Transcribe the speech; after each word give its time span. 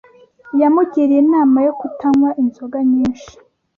Yamugiriye 0.61 1.19
inama 1.25 1.57
yo 1.67 1.73
kutanywa 1.79 2.29
inzoga 2.41 2.77
nyinshi 2.91 3.31